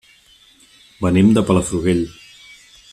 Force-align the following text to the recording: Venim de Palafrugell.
Venim 1.05 1.29
de 1.37 1.45
Palafrugell. 1.51 2.05